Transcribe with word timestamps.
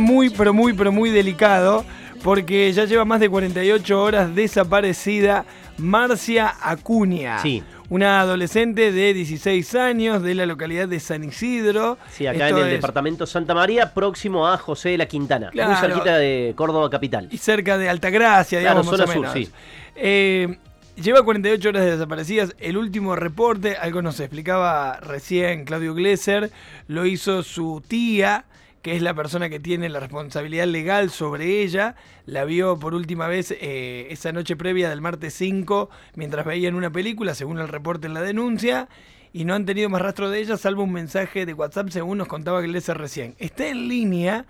muy, 0.00 0.30
pero 0.30 0.54
muy, 0.54 0.72
pero 0.72 0.90
muy 0.90 1.10
delicado, 1.10 1.84
porque 2.22 2.72
ya 2.72 2.86
lleva 2.86 3.04
más 3.04 3.20
de 3.20 3.28
48 3.28 4.02
horas 4.02 4.34
desaparecida 4.34 5.44
Marcia 5.76 6.54
Acuña. 6.62 7.38
Sí. 7.40 7.62
Una 7.90 8.22
adolescente 8.22 8.90
de 8.90 9.12
16 9.12 9.74
años 9.74 10.22
de 10.22 10.34
la 10.34 10.46
localidad 10.46 10.88
de 10.88 10.98
San 10.98 11.24
Isidro. 11.24 11.98
Sí, 12.10 12.26
acá 12.26 12.46
Esto 12.48 12.60
en 12.60 12.62
el 12.68 12.72
es- 12.72 12.78
departamento 12.78 13.26
Santa 13.26 13.52
María, 13.54 13.92
próximo 13.92 14.48
a 14.48 14.56
José 14.56 14.88
de 14.90 14.96
la 14.96 15.04
Quintana, 15.06 15.50
Claro. 15.50 15.72
muy 15.72 15.78
cerquita 15.78 16.16
de 16.16 16.54
Córdoba 16.56 16.88
capital. 16.88 17.28
Y 17.30 17.36
cerca 17.36 17.76
de 17.76 17.90
Altagracia, 17.90 18.60
Claro, 18.60 18.80
digamos, 18.80 18.98
zona 18.98 19.04
más 19.06 19.16
o 19.16 19.34
sur, 19.34 19.44
sí. 19.44 19.50
Eh, 19.96 20.56
lleva 20.96 21.22
48 21.22 21.68
horas 21.68 21.84
desaparecidas. 21.84 22.56
El 22.60 22.78
último 22.78 23.14
reporte, 23.14 23.76
algo 23.76 24.00
nos 24.00 24.18
explicaba 24.20 24.98
recién 25.00 25.66
Claudio 25.66 25.92
Glesser, 25.92 26.50
lo 26.88 27.04
hizo 27.04 27.42
su 27.42 27.82
tía, 27.86 28.46
que 28.82 28.96
es 28.96 29.02
la 29.02 29.14
persona 29.14 29.48
que 29.48 29.60
tiene 29.60 29.88
la 29.88 30.00
responsabilidad 30.00 30.66
legal 30.66 31.10
sobre 31.10 31.62
ella. 31.62 31.94
La 32.26 32.44
vio 32.44 32.78
por 32.78 32.94
última 32.94 33.26
vez 33.26 33.52
eh, 33.52 34.08
esa 34.10 34.32
noche 34.32 34.56
previa 34.56 34.90
del 34.90 35.00
martes 35.00 35.34
5, 35.34 35.88
mientras 36.14 36.44
veían 36.44 36.74
una 36.74 36.90
película, 36.90 37.34
según 37.34 37.58
el 37.58 37.68
reporte 37.68 38.06
en 38.06 38.14
la 38.14 38.22
denuncia. 38.22 38.88
Y 39.32 39.44
no 39.44 39.54
han 39.54 39.64
tenido 39.64 39.88
más 39.88 40.02
rastro 40.02 40.28
de 40.28 40.40
ella, 40.40 40.56
salvo 40.58 40.82
un 40.82 40.92
mensaje 40.92 41.46
de 41.46 41.54
WhatsApp, 41.54 41.88
según 41.88 42.18
nos 42.18 42.28
contaba 42.28 42.60
Glesser 42.60 42.98
recién. 42.98 43.34
Está 43.38 43.68
en 43.68 43.88
línea 43.88 44.44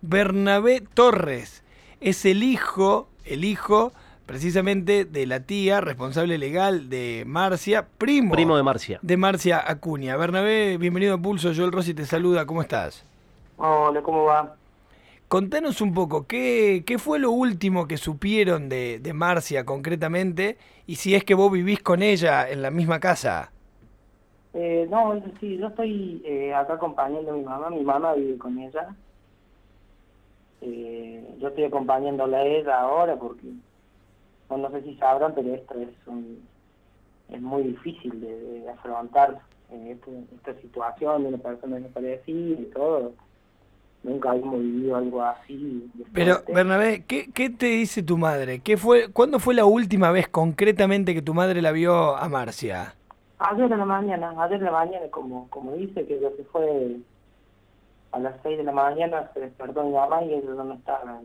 Bernabé 0.00 0.80
Torres 0.80 1.62
es 2.02 2.24
el 2.24 2.42
hijo, 2.42 3.08
el 3.24 3.44
hijo 3.44 3.92
precisamente 4.26 5.04
de 5.04 5.26
la 5.26 5.40
tía 5.40 5.80
responsable 5.80 6.36
legal 6.36 6.88
de 6.88 7.22
Marcia, 7.26 7.86
primo, 7.98 8.32
Primo 8.32 8.56
de 8.56 8.62
Marcia. 8.62 8.98
de 9.02 9.16
Marcia 9.16 9.62
Acuña. 9.64 10.16
Bernabé, 10.16 10.78
bienvenido 10.78 11.14
a 11.14 11.18
Pulso, 11.18 11.52
Joel 11.54 11.72
Rossi 11.72 11.94
te 11.94 12.06
saluda, 12.06 12.44
¿cómo 12.44 12.62
estás? 12.62 13.04
Hola, 13.62 14.02
¿cómo 14.02 14.24
va? 14.26 14.60
Contanos 15.28 15.80
un 15.80 15.94
poco, 15.94 16.26
¿qué, 16.26 16.84
qué 16.86 16.98
fue 16.98 17.18
lo 17.18 17.30
último 17.30 17.88
que 17.88 17.96
supieron 17.96 18.68
de, 18.68 18.98
de 19.00 19.12
Marcia 19.14 19.64
concretamente? 19.64 20.58
Y 20.86 20.96
si 20.96 21.14
es 21.14 21.24
que 21.24 21.34
vos 21.34 21.50
vivís 21.50 21.82
con 21.82 22.02
ella 22.02 22.48
en 22.50 22.60
la 22.62 22.70
misma 22.70 23.00
casa. 23.00 23.54
Eh, 24.54 24.86
no, 24.90 25.22
sí, 25.40 25.56
yo 25.58 25.68
estoy 25.68 26.22
eh, 26.26 26.54
acá 26.54 26.74
acompañando 26.74 27.30
a 27.32 27.34
mi 27.34 27.42
mamá. 27.44 27.70
Mi 27.70 27.82
mamá 27.84 28.14
vive 28.14 28.38
con 28.38 28.58
ella. 28.58 28.96
Eh, 30.60 31.36
yo 31.38 31.48
estoy 31.48 31.64
acompañándola 31.64 32.38
a 32.38 32.46
ella 32.46 32.80
ahora 32.80 33.18
porque, 33.18 33.48
bueno, 34.48 34.70
no 34.70 34.78
sé 34.78 34.84
si 34.84 34.96
sabrán, 34.98 35.34
pero 35.34 35.54
esto 35.54 35.74
es 35.80 36.06
un, 36.06 36.50
es 37.28 37.42
muy 37.42 37.64
difícil 37.64 38.20
de, 38.20 38.36
de 38.62 38.70
afrontar 38.70 39.46
eh, 39.70 39.92
este- 39.92 40.28
esta 40.36 40.54
situación 40.60 41.24
de 41.24 41.28
una 41.30 41.38
persona 41.38 41.76
desaparecida 41.78 42.60
y 42.62 42.70
todo. 42.70 43.16
Nunca 44.02 44.30
habíamos 44.30 44.60
vivido 44.60 44.96
algo 44.96 45.22
así. 45.22 45.88
Pero, 46.12 46.34
fuerte. 46.34 46.52
Bernabé, 46.52 47.04
¿qué, 47.06 47.30
qué 47.32 47.50
te 47.50 47.66
dice 47.66 48.02
tu 48.02 48.18
madre? 48.18 48.60
¿Qué 48.60 48.76
fue, 48.76 49.12
¿Cuándo 49.12 49.38
fue 49.38 49.54
la 49.54 49.64
última 49.64 50.10
vez 50.10 50.28
concretamente 50.28 51.14
que 51.14 51.22
tu 51.22 51.34
madre 51.34 51.62
la 51.62 51.70
vio 51.70 52.16
a 52.16 52.28
Marcia? 52.28 52.94
Ayer 53.38 53.70
en 53.70 53.78
la 53.78 53.84
mañana, 53.84 54.34
ayer 54.42 54.58
en 54.58 54.64
la 54.64 54.72
mañana, 54.72 55.06
como, 55.10 55.48
como 55.50 55.72
dice, 55.72 56.04
que 56.06 56.16
ella 56.16 56.30
se 56.36 56.44
fue 56.44 56.96
a 58.12 58.18
las 58.18 58.34
6 58.42 58.58
de 58.58 58.64
la 58.64 58.72
mañana, 58.72 59.30
se 59.34 59.40
despertó 59.40 59.84
mi 59.84 59.92
mamá 59.92 60.22
y 60.24 60.34
ellos 60.34 60.56
no 60.56 60.74
estaban. 60.74 61.22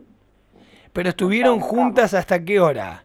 ¿Pero 0.92 1.08
estuvieron 1.10 1.60
juntas 1.60 2.14
hasta 2.14 2.44
qué 2.44 2.60
hora? 2.60 3.04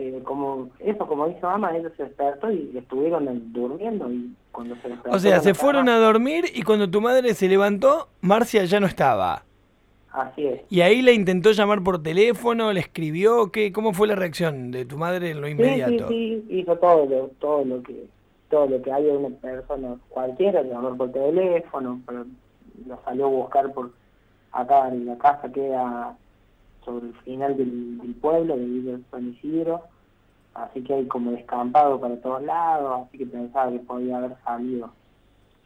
Eh, 0.00 0.20
como 0.22 0.70
eso, 0.78 1.06
como 1.08 1.26
dice 1.26 1.40
mamá, 1.42 1.76
ella 1.76 1.90
se 1.96 2.04
despertó 2.04 2.52
y 2.52 2.70
estuvieron 2.78 3.26
en- 3.26 3.52
durmiendo 3.52 4.08
y 4.12 4.30
cuando 4.52 4.76
se 4.76 4.88
despertó... 4.90 5.16
O 5.16 5.18
sea, 5.18 5.40
se 5.40 5.54
fueron 5.54 5.88
a 5.88 5.98
dormir 5.98 6.44
y 6.54 6.62
cuando 6.62 6.88
tu 6.88 7.00
madre 7.00 7.34
se 7.34 7.48
levantó, 7.48 8.08
Marcia 8.20 8.64
ya 8.64 8.78
no 8.78 8.86
estaba. 8.86 9.42
Así 10.12 10.46
es. 10.46 10.60
Y 10.70 10.80
ahí 10.82 11.02
la 11.02 11.10
intentó 11.12 11.50
llamar 11.50 11.82
por 11.82 12.00
teléfono, 12.02 12.72
le 12.72 12.80
escribió, 12.80 13.50
¿qué, 13.50 13.72
¿cómo 13.72 13.92
fue 13.92 14.06
la 14.06 14.14
reacción 14.14 14.70
de 14.70 14.84
tu 14.84 14.96
madre 14.98 15.30
en 15.30 15.40
lo 15.40 15.46
Sí, 15.48 15.52
inmediato? 15.54 16.08
sí, 16.08 16.44
sí, 16.48 16.58
hizo 16.60 16.76
todo 16.76 17.04
lo, 17.06 17.28
todo 17.40 17.64
lo 17.64 17.82
que 17.82 18.06
todo 18.50 18.66
lo 18.66 18.80
que 18.80 18.90
haya 18.90 19.08
de 19.08 19.16
una 19.18 19.36
persona 19.36 19.96
cualquiera, 20.08 20.62
llamar 20.62 20.96
por 20.96 21.12
teléfono, 21.12 22.00
pero 22.06 22.24
lo 22.86 22.98
salió 23.04 23.26
a 23.26 23.30
buscar 23.30 23.72
por 23.74 23.90
acá 24.52 24.88
en 24.88 25.04
la 25.06 25.18
casa 25.18 25.52
queda 25.52 26.16
sobre 26.84 27.06
el 27.08 27.14
final 27.24 27.56
del, 27.56 27.98
del 27.98 28.14
pueblo, 28.14 28.56
de 28.56 28.64
Villa 28.64 28.98
San 29.10 29.28
Isidro, 29.30 29.82
así 30.54 30.82
que 30.82 30.94
hay 30.94 31.06
como 31.06 31.32
descampado 31.32 32.00
para 32.00 32.16
todos 32.20 32.42
lados, 32.42 33.06
así 33.06 33.18
que 33.18 33.26
pensaba 33.26 33.70
que 33.70 33.78
podía 33.80 34.18
haber 34.18 34.36
salido 34.44 34.90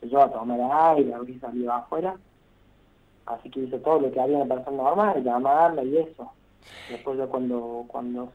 yo 0.02 0.20
a 0.20 0.32
tomar 0.32 0.58
aire, 0.96 1.14
habría 1.14 1.38
salido 1.40 1.72
afuera, 1.72 2.16
así 3.26 3.50
que 3.50 3.60
hizo 3.60 3.78
todo 3.78 4.00
lo 4.00 4.10
que 4.12 4.20
haría 4.20 4.36
una 4.38 4.54
persona 4.54 4.76
normal, 4.82 5.22
llamarla 5.22 5.84
y 5.84 5.96
eso. 5.98 6.30
Después 6.90 7.18
ya 7.18 7.26
cuando, 7.26 7.84
cuando 7.86 8.32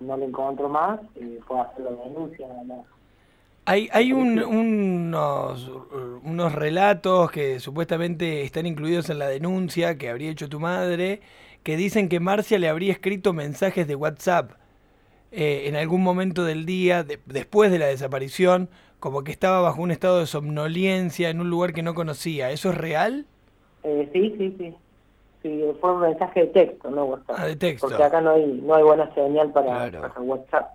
no 0.00 0.16
le 0.16 0.24
encontró 0.24 0.68
más, 0.68 1.00
eh, 1.16 1.38
a 1.50 1.62
hacer 1.62 1.84
la 1.84 1.90
denuncia. 1.90 2.46
Hay, 3.64 3.88
hay 3.92 4.12
un- 4.12 4.42
unos, 4.42 5.70
unos 6.24 6.52
relatos 6.54 7.30
que 7.30 7.60
supuestamente 7.60 8.42
están 8.42 8.66
incluidos 8.66 9.08
en 9.10 9.18
la 9.20 9.28
denuncia 9.28 9.96
que 9.98 10.08
habría 10.08 10.30
hecho 10.30 10.48
tu 10.48 10.58
madre, 10.58 11.20
que 11.62 11.76
dicen 11.76 12.08
que 12.08 12.20
Marcia 12.20 12.58
le 12.58 12.68
habría 12.68 12.92
escrito 12.92 13.32
mensajes 13.32 13.86
de 13.86 13.94
WhatsApp 13.94 14.52
eh, 15.30 15.64
en 15.66 15.76
algún 15.76 16.02
momento 16.02 16.44
del 16.44 16.66
día, 16.66 17.04
de- 17.04 17.20
después 17.26 17.70
de 17.70 17.78
la 17.78 17.86
desaparición, 17.86 18.68
como 19.00 19.24
que 19.24 19.32
estaba 19.32 19.60
bajo 19.60 19.80
un 19.82 19.90
estado 19.90 20.18
de 20.20 20.26
somnolencia 20.26 21.30
en 21.30 21.40
un 21.40 21.50
lugar 21.50 21.72
que 21.72 21.82
no 21.82 21.94
conocía. 21.94 22.50
¿Eso 22.50 22.70
es 22.70 22.76
real? 22.76 23.26
Eh, 23.82 24.08
sí, 24.12 24.34
sí, 24.38 24.54
sí. 24.58 24.74
Sí, 25.42 25.60
fue 25.80 25.92
un 25.94 26.02
mensaje 26.02 26.40
de 26.40 26.46
texto, 26.48 26.88
no 26.90 27.04
WhatsApp. 27.06 27.36
Ah, 27.36 27.46
de 27.46 27.56
texto. 27.56 27.88
Porque 27.88 28.02
acá 28.02 28.20
no 28.20 28.30
hay, 28.30 28.46
no 28.62 28.74
hay 28.76 28.82
buena 28.84 29.12
señal 29.14 29.50
para, 29.52 29.88
Claro. 29.90 30.00
para 30.02 30.20
WhatsApp. 30.20 30.70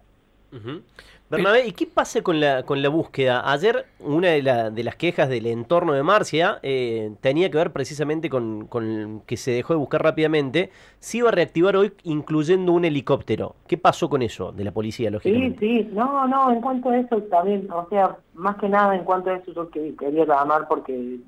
Ujú. 0.51 0.81
Bernabé, 1.29 1.67
¿y 1.67 1.73
qué 1.73 1.85
pasa 1.87 2.21
con 2.21 2.39
la, 2.39 2.63
con 2.63 2.81
la 2.81 2.87
búsqueda? 2.87 3.51
Ayer 3.51 3.85
una 3.99 4.29
de, 4.29 4.41
la- 4.41 4.69
de 4.69 4.83
las 4.83 4.95
quejas 4.95 5.27
del 5.27 5.45
entorno 5.47 5.91
de 5.91 6.01
Marcia 6.03 6.59
eh, 6.63 7.11
tenía 7.19 7.51
que 7.51 7.57
ver 7.57 7.73
precisamente 7.73 8.29
con, 8.29 8.65
con 8.67 9.23
que 9.25 9.35
se 9.35 9.51
dejó 9.51 9.73
de 9.73 9.79
buscar 9.79 10.03
rápidamente. 10.03 10.71
Se 10.99 11.17
iba 11.17 11.27
a 11.29 11.31
reactivar 11.33 11.75
hoy 11.75 11.91
incluyendo 12.03 12.71
un 12.71 12.85
helicóptero. 12.85 13.55
¿Qué 13.67 13.77
pasó 13.77 14.09
con 14.09 14.21
eso 14.21 14.53
de 14.53 14.63
la 14.63 14.71
policía, 14.71 15.09
Sí, 15.09 15.15
lógicamente? 15.15 15.59
sí, 15.59 15.89
no, 15.93 16.27
no, 16.27 16.51
en 16.51 16.61
cuanto 16.61 16.89
a 16.89 16.97
eso 16.99 17.21
también, 17.23 17.69
o 17.71 17.87
sea, 17.89 18.17
más 18.33 18.55
que 18.57 18.69
nada 18.69 18.95
en 18.95 19.03
cuanto 19.03 19.29
a 19.31 19.35
eso 19.37 19.51
yo 19.53 19.69
que- 19.69 19.95
quería 19.95 20.25
llamar 20.25 20.67
porque 20.67 21.19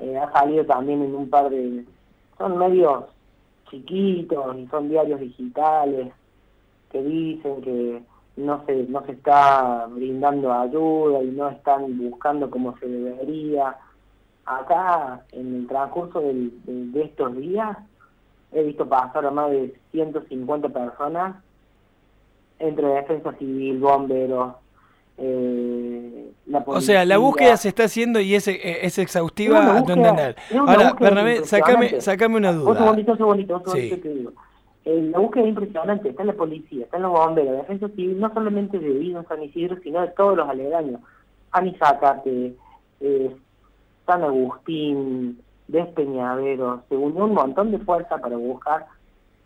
eh, 0.00 0.18
ha 0.18 0.32
salido 0.32 0.66
también 0.66 1.02
en 1.02 1.14
un 1.14 1.30
par 1.30 1.50
de, 1.50 1.86
son 2.38 2.58
medios 2.58 3.04
chiquitos 3.70 4.56
y 4.58 4.66
son 4.68 4.88
diarios 4.88 5.20
digitales 5.20 6.12
que 6.90 7.02
dicen 7.02 7.62
que 7.62 8.02
no 8.40 8.64
se, 8.66 8.84
no 8.88 9.04
se 9.06 9.12
está 9.12 9.86
brindando 9.88 10.52
ayuda 10.52 11.22
y 11.22 11.28
no 11.28 11.48
están 11.48 11.96
buscando 11.98 12.50
como 12.50 12.76
se 12.78 12.86
debería. 12.88 13.76
Acá, 14.46 15.22
en 15.32 15.54
el 15.54 15.66
transcurso 15.68 16.20
del- 16.20 16.52
de, 16.64 16.98
de 16.98 17.04
estos 17.04 17.36
días, 17.36 17.76
he 18.52 18.62
visto 18.64 18.88
pasar 18.88 19.24
a 19.26 19.30
más 19.30 19.50
de 19.50 19.74
150 19.92 20.68
personas 20.70 21.36
entre 22.58 22.86
defensa 22.88 23.32
civil, 23.34 23.78
bomberos, 23.78 24.54
eh, 25.18 26.30
la 26.46 26.58
O 26.66 26.80
sea, 26.80 27.04
la 27.04 27.14
policía. 27.14 27.18
búsqueda 27.18 27.56
se 27.56 27.68
está 27.68 27.84
haciendo 27.84 28.20
y 28.20 28.34
es, 28.34 28.48
es 28.48 28.98
exhaustiva 28.98 29.58
a 29.78 29.82
tu 29.84 29.92
entender. 29.92 30.36
Ahora, 30.66 30.94
Bernabé, 30.98 31.44
sacame, 31.44 32.00
sacame 32.00 32.36
una 32.36 32.50
Un 32.50 32.58
duda. 32.58 32.78
segundito, 32.80 33.12
un 33.12 33.18
segundito, 33.18 33.62
un 33.64 33.70
Sí. 33.72 33.96
te 34.02 34.08
digo. 34.08 34.32
La 35.12 35.18
búsqueda 35.18 35.42
es 35.44 35.48
impresionante, 35.50 36.08
está 36.08 36.22
en 36.22 36.28
la 36.28 36.34
policía, 36.34 36.84
está 36.84 36.96
en 36.96 37.02
los 37.04 37.12
bomberos, 37.12 37.56
defensa 37.58 37.88
civil, 37.90 38.18
no 38.20 38.32
solamente 38.32 38.78
de 38.78 38.88
Villa 38.90 39.22
San 39.28 39.42
Isidro, 39.42 39.76
sino 39.82 40.00
de 40.00 40.08
todos 40.08 40.36
los 40.36 40.48
aledaños. 40.48 41.00
Anizacate, 41.52 42.54
eh, 43.00 43.36
San 44.06 44.22
Agustín, 44.24 45.40
Despeñaderos, 45.68 46.80
se 46.88 46.96
unió 46.96 47.24
un 47.26 47.34
montón 47.34 47.70
de 47.70 47.78
fuerza 47.78 48.18
para 48.18 48.36
buscar. 48.36 48.86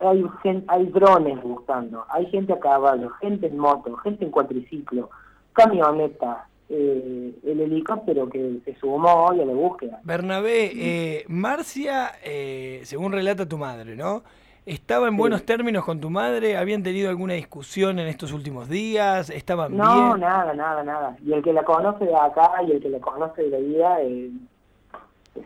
Hay, 0.01 0.25
gen- 0.43 0.65
hay 0.69 0.87
drones 0.87 1.43
buscando, 1.43 2.05
hay 2.09 2.27
gente 2.27 2.53
a 2.53 2.59
caballo, 2.59 3.11
gente 3.21 3.47
en 3.47 3.59
moto, 3.59 3.97
gente 3.99 4.25
en 4.25 4.31
cuatriciclo, 4.31 5.11
camioneta, 5.53 6.47
eh, 6.69 7.33
el 7.45 7.61
helicóptero 7.61 8.29
que 8.29 8.59
se 8.65 8.75
sumó 8.77 9.27
hoy 9.27 9.41
a 9.41 9.45
la 9.45 9.53
búsqueda. 9.53 10.01
Bernabé, 10.03 10.73
eh, 10.75 11.25
Marcia, 11.29 12.13
eh, 12.25 12.81
según 12.85 13.13
relata 13.13 13.47
tu 13.49 13.57
madre, 13.59 13.97
¿no? 13.97 14.23
¿Estaba 14.67 15.09
en 15.09 15.15
Sí. 15.15 15.19
buenos 15.19 15.45
términos 15.45 15.85
con 15.85 16.01
tu 16.01 16.09
madre? 16.09 16.57
¿Habían 16.57 16.83
tenido 16.83 17.11
alguna 17.11 17.35
discusión 17.35 17.99
en 17.99 18.07
estos 18.09 18.33
últimos 18.33 18.69
días? 18.69 19.29
¿Estaban 19.29 19.77
No, 19.77 20.09
bien? 20.15 20.21
nada, 20.21 20.55
nada, 20.55 20.83
nada. 20.83 21.17
Y 21.23 21.33
el 21.35 21.43
que 21.43 21.53
la 21.53 21.65
conoce 21.65 22.07
de 22.07 22.17
acá 22.17 22.51
y 22.67 22.73
el 22.73 22.81
que 22.81 22.89
la 22.89 22.99
conoce 22.99 23.43
de 23.43 23.51
la 23.51 23.59
vida, 23.59 24.01
eh, 24.01 24.31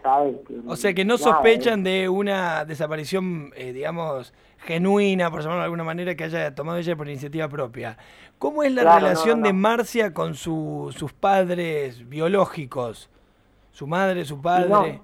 sabe 0.03 0.41
que... 0.47 0.55
O 0.69 0.76
sea 0.76 0.94
que 0.94 1.05
no 1.05 1.15
nada, 1.17 1.25
sospechan 1.32 1.85
eh. 1.85 1.91
de 1.91 2.09
una 2.09 2.65
desaparición, 2.65 3.50
eh, 3.56 3.73
digamos, 3.73 4.32
genuina, 4.59 5.31
por 5.32 5.41
llamarlo 5.41 5.62
de 5.62 5.64
alguna 5.64 5.85
manera, 5.85 6.14
que 6.14 6.23
haya 6.23 6.55
tomado 6.55 6.79
ella 6.79 6.94
por 6.94 7.09
iniciativa 7.09 7.49
propia. 7.49 7.99
¿Cómo 8.38 8.62
es 8.62 8.73
la 8.73 8.82
Claro, 8.82 9.00
no, 9.00 9.06
relación 9.09 9.41
no, 9.41 9.47
de 9.49 9.53
no. 9.53 9.59
Marcia 9.59 10.14
con 10.14 10.35
su- 10.37 10.94
sus 10.97 11.12
padres 11.12 12.09
biológicos? 12.09 13.11
¿Su 13.73 13.88
madre, 13.88 14.25
su 14.25 14.41
padre? 14.41 15.00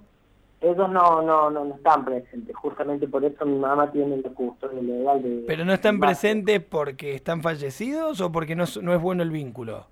Ellos 0.65 0.89
no, 0.91 1.23
no, 1.23 1.51
no, 1.51 1.65
no 1.65 1.75
están 1.75 2.05
presentes. 2.05 2.55
Justamente 2.57 3.07
por 3.09 3.25
eso 3.25 3.45
mi 3.45 3.59
mamá 3.59 3.91
tiene 3.93 4.17
la 4.19 4.31
custodia 4.31 4.81
legal 4.81 5.23
de... 5.23 5.45
¿Pero 5.47 5.65
no 5.65 5.73
están 5.73 6.01
presentes 6.01 6.61
porque 6.63 7.15
están 7.15 7.43
fallecidos 7.43 8.21
o 8.21 8.33
porque 8.33 8.57
no, 8.57 8.65
es- 8.65 8.83
no 8.83 8.95
es 8.95 9.01
bueno 9.01 9.23
el 9.23 9.31
vínculo? 9.31 9.87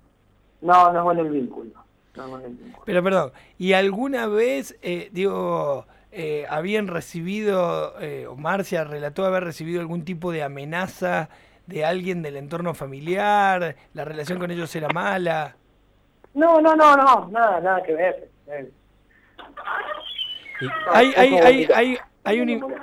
No, 0.61 0.91
no 0.91 0.99
es 0.99 1.03
bueno 1.03 1.21
el 1.21 1.29
vínculo. 1.29 1.71
No 2.15 2.23
es 2.23 2.29
bueno 2.29 2.45
el 2.47 2.53
vínculo. 2.55 2.83
Pero 2.85 3.03
perdón, 3.03 3.31
¿y 3.57 3.73
alguna 3.73 4.27
vez, 4.27 4.77
eh, 4.81 5.09
digo, 5.11 5.85
eh, 6.11 6.45
habían 6.49 6.87
recibido, 6.87 7.99
eh, 8.01 8.27
o 8.27 8.35
Marcia 8.35 8.83
relató 8.83 9.25
haber 9.25 9.43
recibido 9.43 9.81
algún 9.81 10.05
tipo 10.05 10.31
de 10.31 10.43
amenaza 10.43 11.29
de 11.67 11.85
alguien 11.85 12.21
del 12.21 12.37
entorno 12.37 12.73
familiar? 12.73 13.75
¿La 13.93 14.05
relación 14.05 14.39
con 14.39 14.51
ellos 14.51 14.75
era 14.75 14.87
mala? 14.89 15.55
No, 16.33 16.59
no, 16.61 16.75
no, 16.75 16.95
no, 16.97 17.27
nada, 17.29 17.59
nada 17.61 17.83
que 17.83 17.93
ver. 17.93 18.29
Eh, 20.63 20.69
Hay, 20.91 21.13
hay, 21.15 21.33
hay, 21.35 21.67
hay, 21.75 21.97
hay 22.23 22.39
un... 22.41 22.73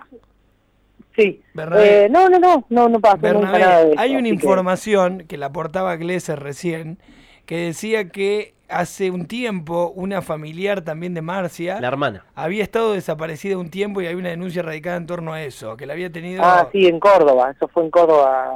Sí. 1.16 1.42
Bernabé. 1.54 2.04
Eh, 2.04 2.08
no, 2.08 2.28
no, 2.28 2.38
no, 2.38 2.64
no, 2.68 2.88
no 2.88 3.00
pasó 3.00 3.16
nunca 3.16 3.32
Bernabé, 3.32 3.58
nada 3.58 3.84
de 3.84 3.90
eso, 3.92 4.00
hay 4.00 4.12
una 4.12 4.22
que- 4.22 4.28
información 4.28 5.24
que 5.26 5.36
la 5.36 5.46
aportaba 5.46 5.96
Glesser 5.96 6.38
recién, 6.40 6.98
que 7.46 7.56
decía 7.56 8.08
que 8.08 8.54
hace 8.68 9.10
un 9.10 9.26
tiempo 9.26 9.92
una 9.96 10.22
familiar 10.22 10.82
también 10.82 11.12
de 11.12 11.22
Marcia 11.22 11.80
La 11.80 11.88
hermana. 11.88 12.24
había 12.36 12.62
estado 12.62 12.92
desaparecida 12.92 13.58
un 13.58 13.68
tiempo 13.70 14.00
y 14.00 14.06
hay 14.06 14.14
una 14.14 14.28
denuncia 14.28 14.62
radicada 14.62 14.96
en 14.96 15.06
torno 15.06 15.32
a 15.32 15.42
eso, 15.42 15.76
que 15.76 15.86
la 15.86 15.94
había 15.94 16.10
tenido... 16.12 16.42
Ah, 16.44 16.68
sí, 16.70 16.86
en 16.86 17.00
Córdoba. 17.00 17.50
Eso 17.50 17.66
fue 17.66 17.82
en 17.82 17.90
Córdoba, 17.90 18.48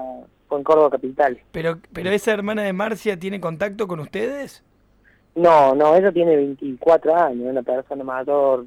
fue 0.49 0.59
en 0.59 0.65
Córdoba 0.65 0.91
capital. 0.91 1.41
Pero, 1.51 1.79
pero 1.93 2.11
esa 2.11 2.33
hermana 2.33 2.63
de 2.63 2.73
Marcia 2.73 3.19
tiene 3.19 3.41
contacto 3.41 3.89
con 3.89 3.99
ustedes? 3.99 4.63
No, 5.35 5.75
no, 5.75 5.97
ella 5.97 6.13
tiene 6.13 6.37
24 6.37 7.17
años, 7.17 7.47
es 7.47 7.51
una 7.51 7.63
persona 7.65 8.05
mayor. 8.05 8.65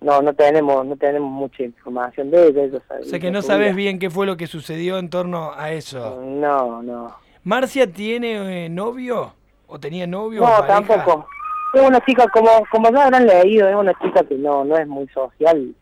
No, 0.00 0.22
no 0.22 0.32
tenemos, 0.32 0.86
no 0.86 0.96
tenemos 0.96 1.30
mucha 1.30 1.64
información 1.64 2.30
de 2.30 2.48
ella. 2.48 2.78
O 3.00 3.04
sea 3.04 3.18
que 3.18 3.30
no 3.30 3.42
sabes 3.42 3.74
bien 3.74 3.98
qué 3.98 4.10
fue 4.10 4.26
lo 4.26 4.36
que 4.36 4.46
sucedió 4.46 4.98
en 4.98 5.10
torno 5.10 5.52
a 5.54 5.72
eso. 5.72 6.20
No, 6.22 6.82
no. 6.82 7.16
¿Marcia 7.42 7.90
tiene 7.90 8.66
eh, 8.66 8.68
novio? 8.68 9.32
¿O 9.66 9.78
tenía 9.78 10.06
novio? 10.06 10.42
No, 10.42 10.64
tampoco. 10.66 11.26
Es 11.74 11.82
una 11.82 12.00
chica, 12.04 12.26
como 12.28 12.48
como 12.70 12.90
ya 12.90 13.04
habrán 13.04 13.26
leído, 13.26 13.68
es 13.68 13.74
una 13.74 13.92
chica 13.98 14.22
que 14.24 14.36
no 14.36 14.64
no 14.64 14.76
es 14.78 14.86
muy 14.86 15.08
social. 15.08 15.74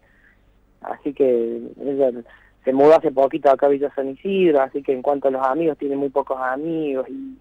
Así 0.80 1.12
que 1.12 1.60
ella 1.80 2.10
se 2.64 2.72
mudó 2.72 2.96
hace 2.96 3.12
poquito 3.12 3.50
acá 3.50 3.66
a 3.66 3.68
Villa 3.68 3.92
San 3.94 4.08
Isidro, 4.08 4.60
así 4.60 4.82
que 4.82 4.92
en 4.92 5.02
cuanto 5.02 5.28
a 5.28 5.30
los 5.30 5.46
amigos, 5.46 5.78
tiene 5.78 5.96
muy 5.96 6.08
pocos 6.08 6.38
amigos. 6.40 7.06
y 7.08 7.38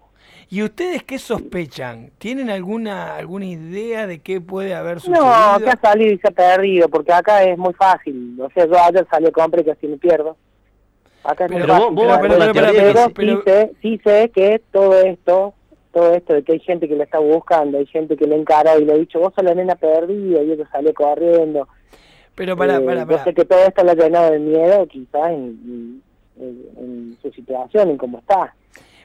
¿Y 0.48 0.62
ustedes 0.62 1.02
qué 1.02 1.18
sospechan? 1.18 2.10
¿Tienen 2.18 2.50
alguna 2.50 3.16
alguna 3.16 3.46
idea 3.46 4.06
de 4.06 4.20
qué 4.20 4.40
puede 4.40 4.74
haber 4.74 5.00
sucedido? 5.00 5.24
No, 5.24 5.32
ha 5.32 5.58
salido 5.82 6.12
y 6.12 6.18
se 6.18 6.28
ha 6.28 6.30
perdido, 6.30 6.88
porque 6.88 7.12
acá 7.12 7.42
es 7.44 7.58
muy 7.58 7.74
fácil. 7.74 8.38
O 8.40 8.48
sea, 8.50 8.64
yo 8.66 8.78
ayer 8.78 9.06
salí 9.10 9.26
a 9.26 9.32
comprar 9.32 9.62
y 9.62 9.66
casi 9.70 9.88
me 9.88 9.96
pierdo. 9.96 10.36
Acá 11.24 11.46
es 11.46 11.50
muy 11.50 11.60
Pero 11.62 11.72
fácil. 11.74 11.94
vos- 11.94 11.94
pero- 11.96 12.08
la 12.08 12.20
pero- 12.20 12.52
pero 12.52 12.52
que- 12.52 13.04
sí 13.06 13.12
pero- 13.14 13.42
sé, 13.44 13.72
sí 13.82 14.00
sé 14.04 14.30
que 14.32 14.62
todo 14.70 14.94
esto, 15.02 15.54
todo 15.92 16.14
esto 16.14 16.34
de 16.34 16.44
que 16.44 16.52
hay 16.52 16.60
gente 16.60 16.86
que 16.86 16.94
le 16.94 17.02
está 17.04 17.18
buscando, 17.18 17.78
hay 17.78 17.86
gente 17.86 18.16
que 18.16 18.26
le 18.26 18.36
encara 18.36 18.76
y 18.78 18.84
le 18.84 18.92
ha 18.92 18.96
dicho, 18.96 19.18
vos 19.18 19.32
sos 19.34 19.44
la 19.44 19.54
nena 19.54 19.74
perdida, 19.74 20.42
y 20.42 20.52
ella 20.52 20.68
salió 20.70 20.94
corriendo. 20.94 21.66
Pero 22.36 22.56
para, 22.56 22.76
Eh, 22.76 22.80
para, 22.82 23.04
Yo 23.08 23.18
sé 23.24 23.34
que 23.34 23.44
todo 23.44 23.58
esto 23.66 23.82
le 23.82 23.90
ha 23.90 23.94
llenado 23.94 24.30
de 24.30 24.38
miedo, 24.38 24.86
quizás, 24.86 25.30
en, 25.30 26.02
en- 26.38 26.66
en 26.78 27.18
su 27.20 27.32
situación, 27.32 27.90
en 27.90 27.96
cómo 27.96 28.18
está. 28.18 28.54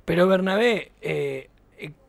Pero 0.05 0.27
Bernabé, 0.27 0.91
eh, 1.01 1.49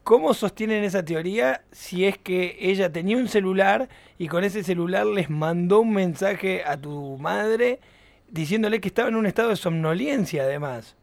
¿cómo 0.03 0.35
sostienen 0.35 0.85
esa 0.85 1.05
teoría 1.05 1.63
si 1.71 2.05
es 2.07 2.19
que 2.19 2.57
ella 2.61 2.91
tenía 2.91 3.17
un 3.17 3.29
celular 3.29 3.89
y 4.19 4.29
con 4.29 4.45
ese 4.45 4.63
celular 4.63 5.07
les 5.07 5.31
mandó 5.31 5.81
un 5.81 5.93
mensaje 5.93 6.63
a 6.65 6.77
tu 6.77 7.19
madre 7.19 7.79
diciéndole 8.31 8.81
que 8.81 8.89
estaba 8.89 9.09
en 9.09 9.17
un 9.17 9.27
estado 9.27 9.51
de 9.51 9.57
somnolencia 9.57 10.43
además? 10.43 10.97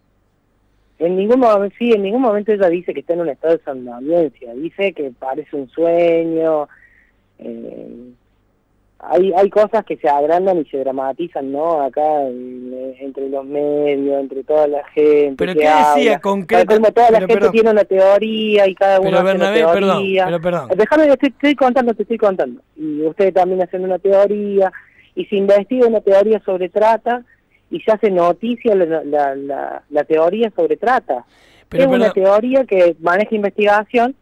En 0.98 1.16
ningún 1.16 1.40
momento, 1.40 1.76
sí, 1.80 1.92
en 1.94 2.04
ningún 2.04 2.22
momento 2.22 2.52
ella 2.52 2.68
dice 2.70 2.94
que 2.94 3.00
está 3.00 3.14
en 3.14 3.22
un 3.22 3.30
estado 3.30 3.56
de 3.56 3.64
somnolencia, 3.64 4.54
dice 4.54 4.92
que 4.94 5.12
parece 5.18 5.56
un 5.56 5.70
sueño. 5.70 6.68
eh, 7.38 8.14
hay 9.00 9.32
hay 9.34 9.50
cosas 9.50 9.86
que 9.86 9.96
se 9.98 10.10
agrandan 10.10 10.58
y 10.60 10.66
se 10.66 10.78
dramatizan, 10.80 11.52
¿no? 11.52 11.82
Acá 11.82 12.28
en- 12.28 12.96
entre 13.00 13.30
los 13.30 13.46
medios, 13.46 14.20
entre 14.20 14.44
toda 14.44 14.68
la 14.68 14.84
gente. 14.90 15.36
¿Pero 15.38 15.54
que 15.54 15.60
qué 15.60 15.66
decía 15.68 15.84
habla. 16.16 16.20
concreta- 16.20 16.66
Tal 16.66 16.78
como 16.80 16.92
toda 16.92 17.12
la 17.12 17.18
pero, 17.20 17.28
gente 17.28 17.34
perdón. 17.36 17.52
tiene 17.54 17.72
una 17.72 17.84
teoría 17.86 18.68
y 18.68 18.76
cada 18.76 19.00
uno 19.00 19.10
Pero 19.10 19.18
hace 19.20 19.26
Bernabé, 19.26 19.64
una 19.64 19.74
perdón, 19.74 19.98
teoría. 19.98 20.26
pero 20.26 20.42
perdón. 20.42 20.70
Déjame, 20.76 21.04
te 21.06 21.12
estoy, 21.14 21.30
estoy 21.30 21.56
contando, 21.56 21.94
te 21.94 22.02
estoy 22.04 22.18
contando. 22.18 22.62
Y 22.76 23.02
ustedes 23.04 23.34
también 23.34 23.62
hacen 23.62 23.84
una 23.84 24.00
teoría, 24.00 24.72
y 25.16 25.26
se 25.26 25.36
investiga 25.38 25.88
una 25.88 26.02
teoría 26.02 26.40
sobre 26.46 26.70
trata, 26.70 27.24
y 27.72 27.80
se 27.82 27.92
hace 27.92 28.10
noticia 28.12 28.76
la, 28.76 29.04
la, 29.04 29.36
la, 29.36 29.84
la 29.90 30.04
teoría 30.04 30.52
sobre 30.56 30.76
trata. 30.78 31.26
Pero, 31.70 31.84
es 31.84 31.88
una 31.90 32.12
perdón, 32.12 32.24
teoría 32.42 32.64
que 32.66 32.96
maneja 33.00 33.36
investigación, 33.36 34.16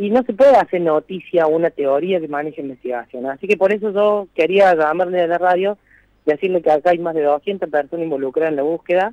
y 0.00 0.10
no 0.10 0.22
se 0.22 0.32
puede 0.32 0.56
hacer 0.56 0.80
noticia 0.80 1.46
una 1.46 1.70
teoría 1.70 2.20
que 2.20 2.28
maneja 2.28 2.60
investigación. 2.62 3.26
Así 3.26 3.46
que 3.46 3.56
por 3.56 3.72
eso 3.72 3.90
yo 3.92 4.28
quería 4.34 4.74
llamarle 4.74 5.20
a 5.22 5.26
la 5.26 5.38
radio, 5.38 5.76
decirle 6.24 6.62
que 6.62 6.70
acá 6.70 6.90
hay 6.90 6.98
más 6.98 7.14
de 7.14 7.22
200 7.22 7.68
personas 7.68 8.04
involucradas 8.04 8.50
en 8.50 8.56
la 8.56 8.62
búsqueda, 8.62 9.12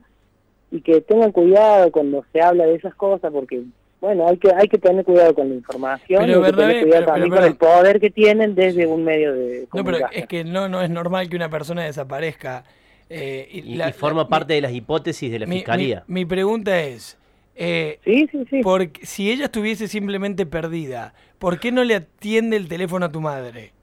y 0.72 0.82
que 0.82 1.02
tengan 1.02 1.32
cuidado 1.32 1.92
cuando 1.92 2.26
se 2.34 2.42
habla 2.42 2.66
de 2.66 2.76
esas 2.76 2.94
cosas, 2.96 3.32
porque 3.32 3.62
bueno, 4.00 4.28
hay 4.28 4.38
que 4.38 4.52
hay 4.56 4.68
que 4.68 4.78
tener 4.78 5.04
cuidado 5.04 5.34
con 5.34 5.50
la 5.50 5.56
información 5.56 6.22
Pero, 6.26 6.40
y 6.42 6.44
hay 6.46 6.52
que 6.52 6.58
tener 6.58 6.82
cuidado 6.84 6.92
pero- 6.92 7.06
también 7.08 7.30
pero, 7.32 7.42
con 7.42 7.52
el 7.52 7.56
poder 7.58 8.00
que 8.00 8.10
tienen 8.12 8.54
desde 8.56 8.86
un 8.86 9.04
medio 9.04 9.34
de 9.34 9.62
no, 9.62 9.68
pero 9.72 9.84
comunicación. 9.84 10.22
es 10.22 10.28
que 10.28 10.44
no, 10.44 10.70
no 10.70 10.82
es 10.82 10.90
normal 10.90 11.28
que 11.30 11.36
una 11.36 11.50
persona 11.50 11.84
desaparezca. 11.84 12.64
eh, 13.10 13.48
y 13.52 13.60
Y, 13.60 13.76
la- 13.76 13.90
y 13.90 13.94
forma 13.94 14.24
la- 14.24 14.28
parte 14.28 14.54
de 14.54 14.60
las 14.62 14.74
hipótesis 14.74 15.32
de 15.32 15.40
la 15.40 15.46
mi- 15.46 15.52
mi- 15.52 15.58
fiscalía. 15.60 16.04
mi 16.08 16.26
pregunta 16.26 16.82
es, 16.82 17.18
eh, 17.58 18.00
Sí, 18.06 18.28
sí, 18.32 18.46
sí. 18.50 18.62
Porque 18.64 19.06
si 19.06 19.32
ella 19.32 19.46
estuviese 19.46 19.88
simplemente 19.88 20.46
perdida, 20.46 21.14
¿por 21.40 21.60
qué 21.60 21.72
no 21.72 21.84
le 21.84 21.96
atiende 21.96 22.56
el 22.58 22.68
teléfono 22.68 23.06
a 23.08 23.12
tu 23.12 23.20
madre? 23.22 23.74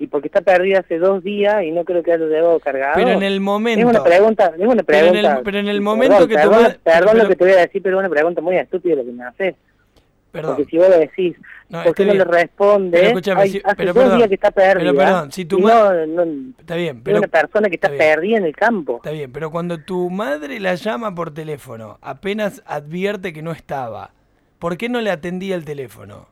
Y 0.00 0.06
porque 0.06 0.28
está 0.28 0.40
perdida 0.42 0.78
hace 0.78 0.98
dos 0.98 1.24
días 1.24 1.64
y 1.64 1.72
no 1.72 1.84
creo 1.84 2.04
que 2.04 2.12
haya 2.12 2.24
llegado 2.24 2.60
cargado. 2.60 2.94
Pero 2.94 3.10
en 3.10 3.22
el 3.24 3.40
momento. 3.40 3.80
Es 3.88 3.96
una 3.96 4.04
pregunta, 4.04 4.52
es 4.56 4.66
una 4.66 4.82
Pero 4.84 4.98
en 5.08 5.16
el- 5.16 5.20
pregunta. 5.22 5.40
pero 5.44 5.58
en 5.58 5.68
el 5.68 5.80
momento 5.80 6.14
perdón, 6.16 6.28
que 6.28 6.34
tu 6.36 6.50
Perdón, 6.50 6.76
perdón 6.84 7.08
pero- 7.12 7.22
lo 7.24 7.28
que 7.28 7.36
te 7.36 7.44
voy 7.44 7.52
a 7.54 7.56
decir, 7.56 7.82
pero 7.82 7.96
es 7.96 8.00
una 8.00 8.08
pregunta 8.08 8.40
muy 8.40 8.56
estúpida 8.56 8.94
lo 8.94 9.04
que 9.04 9.10
me 9.12 9.24
haces. 9.24 9.54
Perdón. 10.30 10.56
Porque 10.56 10.70
si 10.70 10.76
vos 10.76 10.88
le 10.90 10.98
decís, 10.98 11.36
No, 11.70 11.82
¿por 11.84 11.94
qué 11.94 12.04
no 12.04 12.12
le 12.14 12.24
responde? 12.24 12.90
Pero 12.98 13.08
escúchame, 13.08 13.40
Ay, 13.42 13.50
si- 13.50 13.60
hace 13.64 13.76
pero 13.76 13.92
dos 13.94 14.02
perdón, 14.02 14.18
días 14.18 14.28
que 14.28 14.34
está 14.34 14.50
perdida. 14.50 14.78
pero 14.90 14.94
perdón, 14.96 15.32
si 15.32 15.44
tu 15.46 15.58
y 15.58 15.62
ma- 15.62 15.94
no, 16.06 16.24
no, 16.26 16.52
Está 16.58 16.74
bien, 16.76 16.96
es 16.98 17.02
pero. 17.02 17.18
una 17.18 17.28
persona 17.28 17.68
que 17.68 17.74
está, 17.76 17.88
está 17.88 18.04
bien. 18.04 18.14
perdida 18.16 18.36
en 18.38 18.44
el 18.44 18.54
campo. 18.56 18.96
Está 18.96 19.10
bien, 19.10 19.32
pero 19.32 19.50
cuando 19.50 19.78
tu 19.78 20.10
madre 20.10 20.60
la 20.60 20.74
llama 20.74 21.14
por 21.14 21.32
teléfono, 21.32 21.98
apenas 22.02 22.62
advierte 22.66 23.32
que 23.32 23.40
no 23.42 23.52
estaba, 23.52 24.10
¿por 24.58 24.76
qué 24.76 24.88
no 24.90 25.00
le 25.00 25.10
atendía 25.10 25.54
el 25.56 25.64
teléfono? 25.64 26.28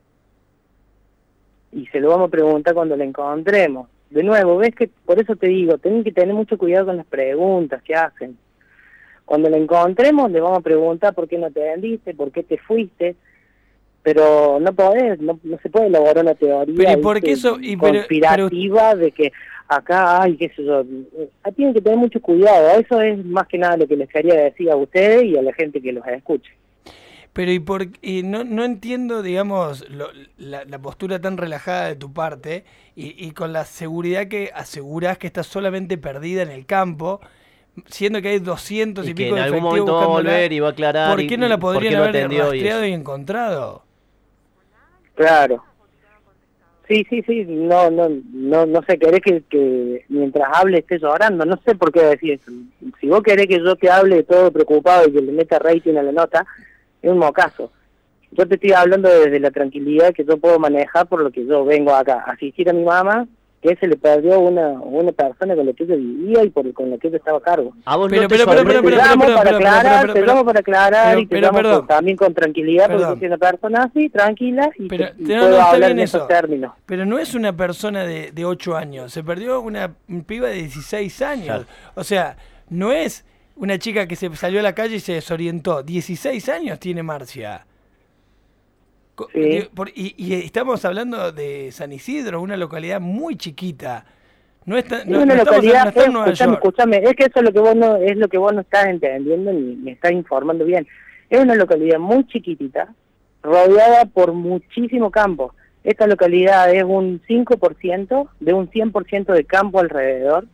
y 1.73 1.87
se 1.89 2.01
lo 2.01 2.09
vamos 2.11 2.29
a 2.29 2.31
preguntar 2.31 2.75
cuando 2.75 2.97
la 2.97 3.05
encontremos. 3.05 3.89
De 4.09 4.23
nuevo, 4.23 4.57
ves 4.57 4.75
que 4.75 4.89
por 5.05 5.21
eso 5.21 5.37
te 5.37 5.49
digo, 5.49 5.77
tienen 5.79 6.05
que 6.05 6.13
tener 6.13 6.35
mucho 6.35 6.57
cuidado 6.57 6.87
con 6.87 6.97
las 6.97 7.07
preguntas 7.07 7.83
que 7.83 7.95
hacen. 7.95 8.39
Cuando 9.27 9.51
la 9.51 9.57
encontremos 9.59 10.31
le 10.31 10.41
vamos 10.41 10.59
a 10.61 10.63
preguntar 10.63 11.13
por 11.15 11.29
qué 11.29 11.37
no 11.37 11.51
te 11.51 11.61
vendiste, 11.61 12.15
por 12.15 12.31
qué 12.31 12.43
te 12.45 12.57
fuiste, 12.59 13.17
pero 14.07 14.61
no 14.61 14.73
podés, 14.73 15.19
no, 15.21 15.37
no 15.43 15.59
se 15.61 15.69
puede 15.69 15.89
elaborar 15.89 16.19
una 16.23 16.37
teoría 16.37 16.73
Pero 16.77 16.93
¿y 16.93 17.03
por 17.03 17.15
¿viste? 17.17 17.27
qué 17.27 17.33
eso- 17.33 17.59
y 17.61 17.77
pero- 17.77 17.95
conspirativa 17.95 18.95
de 18.95 19.11
que 19.11 19.33
acá, 19.67 20.23
ay, 20.23 20.37
qué 20.37 20.49
sé 20.51 20.63
yo, 20.65 20.85
Ah, 21.43 21.51
tienen 21.51 21.75
que 21.75 21.81
tener 21.81 21.99
mucho 21.99 22.21
cuidado, 22.21 22.69
eso 22.79 23.01
es 23.01 23.25
más 23.25 23.49
que 23.49 23.59
nada 23.59 23.77
lo 23.79 23.89
que 23.89 23.97
les 23.97 24.09
quería 24.09 24.35
decir 24.35 24.71
a 24.71 24.77
ustedes 24.77 25.25
y 25.25 25.37
a 25.37 25.43
la 25.43 25.53
gente 25.55 25.83
que 25.83 25.93
los 25.93 26.07
escuche. 26.07 26.53
Pero 27.33 27.51
y 27.51 27.59
por 27.59 27.89
y 28.01 28.23
no, 28.23 28.45
no 28.45 28.65
entiendo, 28.65 29.23
digamos, 29.23 29.91
lo- 29.91 30.11
la, 30.39 30.65
la 30.65 30.79
postura 30.79 31.21
tan 31.21 31.37
relajada 31.37 31.89
de 31.89 31.97
tu 31.97 32.13
parte 32.13 32.65
y, 32.95 33.13
y 33.27 33.33
con 33.33 33.53
la 33.53 33.65
seguridad 33.65 34.29
que 34.29 34.53
aseguras 34.55 35.19
que 35.19 35.27
estás 35.27 35.49
solamente 35.49 35.99
perdida 35.99 36.43
en 36.43 36.51
el 36.53 36.65
campo, 36.65 37.21
siendo 37.87 38.23
que 38.23 38.29
hay 38.29 38.39
200 38.39 39.05
y, 39.05 39.11
Y 39.11 39.15
que 39.15 39.25
pico 39.25 39.37
en 39.37 39.43
de 39.43 39.47
algún 39.49 39.59
efectivos 39.67 39.89
momento 39.91 39.95
va 39.97 40.05
a 40.05 40.07
volver 40.07 40.53
y 40.53 40.61
va 40.61 40.69
a 40.69 40.71
aclarar. 40.71 41.11
¿Por 41.11 41.21
y- 41.23 41.27
qué 41.27 41.37
no 41.37 41.49
la 41.49 41.59
podrían 41.59 41.97
haber 41.97 42.31
rastreado 42.31 42.87
y 42.87 42.93
encontrado? 42.93 43.83
Claro. 45.17 45.65
Sí, 46.87 47.05
sí, 47.11 47.21
sí, 47.27 47.45
no, 47.49 47.91
no, 47.91 48.09
no, 48.33 48.65
no 48.65 48.83
sé, 48.83 48.97
querés 48.97 49.21
que, 49.21 50.05
mientras 50.09 50.49
hable 50.53 50.79
esté 50.79 51.01
llorando, 51.01 51.45
no 51.45 51.59
sé 51.67 51.75
por 51.75 51.91
qué 51.91 52.01
decir 52.01 52.35
eso. 52.35 52.53
Si 53.01 53.09
vos 53.09 53.23
querés 53.25 53.49
que 53.49 53.59
yo 53.59 53.75
te 53.75 53.91
hable 53.91 54.23
todo 54.23 54.53
preocupado 54.53 55.09
y 55.09 55.13
que 55.13 55.21
le 55.21 55.33
meta 55.33 55.59
rating 55.59 55.97
a 55.97 56.05
la 56.05 56.13
nota, 56.13 56.47
es 57.03 57.11
un 57.11 57.19
mocazo. 57.19 57.73
Yo 58.31 58.47
te 58.47 58.55
estoy 58.55 58.73
hablando 58.73 59.09
desde 59.09 59.41
la 59.41 59.51
tranquilidad 59.51 60.15
que 60.15 60.25
yo 60.25 60.37
puedo 60.37 60.61
manejar 60.61 61.09
por 61.09 61.23
lo 61.23 61.33
que 61.33 61.45
yo 61.45 61.65
vengo 61.65 61.93
acá, 61.93 62.23
asistir 62.27 62.71
a 62.71 62.73
mi 62.73 62.85
mamá, 62.85 63.27
que 63.75 63.77
se 63.77 63.87
le 63.87 63.97
perdió 63.97 64.39
una 64.41 64.71
una 64.71 65.13
persona 65.13 65.55
con 65.55 65.67
la 65.67 65.73
que 65.73 65.85
ella 65.85 65.97
vivía 65.97 66.45
y 66.45 66.51
por 66.51 66.73
con 66.73 66.91
la 66.91 66.99
que 66.99 67.09
ella 67.09 67.17
estaba 67.19 67.39
a 67.39 67.41
cargo. 67.43 67.75
A 67.85 67.97
vos 67.97 68.09
Pero, 68.09 68.23
no 68.23 68.29
te 68.29 68.35
pero, 68.37 68.47
pero, 68.51 68.65
pero, 68.65 68.83
pero, 68.83 68.97
para 68.97 69.17
pero, 69.17 69.43
pero, 69.43 69.57
aclarar, 69.57 70.01
pero, 70.03 70.15
te 70.15 70.21
pero, 70.21 70.33
llamo 70.33 70.45
para 70.45 70.61
aclarar 70.61 71.09
pero, 71.09 71.21
y 71.21 71.27
te 71.27 71.35
pero, 71.35 71.53
llamo 71.53 71.87
también 71.87 72.17
con 72.17 72.35
tranquilidad 72.35 72.87
Perdón. 72.89 73.09
porque 73.09 73.19
soy 73.21 73.27
una 73.29 73.39
persona 73.39 73.83
así, 73.85 74.09
tranquila 74.09 74.71
y, 74.79 74.89
Pero, 74.89 75.05
y 75.19 75.23
no, 75.23 75.41
puedo 75.41 75.61
hablar 75.63 75.91
bien 75.91 75.99
en 75.99 76.05
eso. 76.05 76.17
esos 76.19 76.29
términos. 76.29 76.73
Pero 76.87 77.07
no 77.07 77.19
es 77.19 77.35
una 77.35 77.57
persona 77.57 78.05
de, 78.05 78.33
de 78.33 78.45
8 78.45 78.77
años, 78.77 79.13
se 79.13 79.23
perdió 79.25 79.61
una 79.61 79.95
un 80.09 80.25
piba 80.25 80.49
de 80.49 80.55
16 80.55 81.23
años. 81.23 81.47
Claro. 81.47 81.65
O 81.95 82.05
sea, 82.05 82.37
no 82.69 82.93
es 82.93 83.25
una 83.57 83.79
chica 83.79 84.07
que 84.07 84.17
se 84.17 84.35
salió 84.37 84.61
a 84.61 84.63
la 84.63 84.75
calle 84.75 84.97
y 84.97 85.01
se 85.01 85.15
desorientó. 85.15 85.83
16 85.83 86.49
años 86.49 86.79
tiene 86.79 87.03
Marcia. 87.03 87.67
Sí. 89.33 89.69
y, 89.95 90.15
y 90.17 90.35
estamos 90.35 90.85
hablando 90.85 91.33
de 91.33 91.71
San 91.73 91.93
Isidro, 91.93 92.41
una 92.41 92.57
localidad 92.57 93.01
muy 93.01 93.37
chiquita. 93.37 94.05
No, 94.67 94.77
está, 94.77 94.99
Es 94.99 95.07
no, 95.07 95.19
una 95.23 95.35
no 95.37 95.43
estamos, 95.43 95.57
localidad, 95.65 95.83
no 95.85 95.89
está 95.91 96.01
es- 96.03 96.07
es 97.05 97.15
que 97.15 97.25
eso 97.25 97.39
es 97.39 97.43
lo 97.45 97.53
que 97.53 97.61
vos 97.61 97.77
no, 97.77 97.97
es 97.97 98.17
lo 98.17 98.29
que 98.29 98.37
vos 98.39 98.53
no 98.53 98.61
estás 98.63 98.87
entendiendo 98.87 99.53
ni 99.53 99.77
me 99.77 99.93
estás 99.93 100.13
informando 100.13 100.65
bien. 100.65 100.87
Es 101.31 101.41
una 101.41 101.55
localidad 101.55 101.99
muy 101.99 102.27
chiquitita, 102.27 102.93
rodeada 103.43 104.07
por 104.07 104.33
muchísimo 104.33 105.11
campo. 105.11 105.55
Esta 105.85 106.07
localidad 106.09 106.73
es 106.75 106.83
un 106.83 107.21
5% 107.29 108.29
de 108.41 108.53
un 108.53 108.69
100% 108.71 109.33
de 109.33 109.45
campo 109.45 109.79
alrededor, 109.79 110.47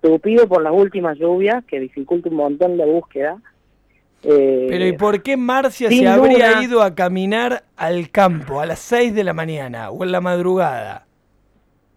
tupido 0.00 0.48
por 0.48 0.62
las 0.62 0.72
últimas 0.72 1.18
lluvias, 1.18 1.62
que 1.66 1.78
dificulta 1.78 2.30
un 2.30 2.36
montón 2.36 2.78
la 2.78 2.86
búsqueda. 2.86 3.36
Eh, 4.24 4.66
Pero 4.68 4.86
¿y 4.86 4.92
por 4.92 5.22
qué 5.22 5.36
Marcia 5.36 5.88
se 5.90 6.06
habría 6.08 6.38
duda- 6.56 6.62
ido 6.62 6.82
a 6.82 6.94
caminar 6.94 7.62
al 7.76 8.10
campo 8.10 8.60
a 8.60 8.66
las 8.66 8.80
6 8.80 9.14
de 9.14 9.22
la 9.24 9.32
mañana 9.32 9.90
o 9.90 10.02
en 10.04 10.10
la 10.12 10.20
madrugada? 10.20 11.04